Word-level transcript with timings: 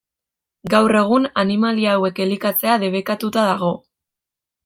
Gaur 0.73 0.95
egun, 1.01 1.27
animalia 1.41 1.91
hauek 1.99 2.21
elikatzea 2.25 2.79
debekatuta 2.85 3.43
dago. 3.51 3.73